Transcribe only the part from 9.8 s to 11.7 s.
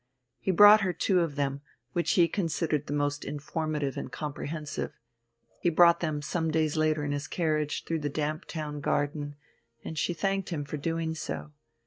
and she thanked him for doing so.